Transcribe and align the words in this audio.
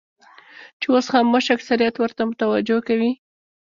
چې 0.79 0.87
اوس 0.93 1.05
خاموش 1.13 1.45
اکثریت 1.55 1.95
ورته 1.97 2.23
توجه 2.41 2.77
کوي. 2.87 3.11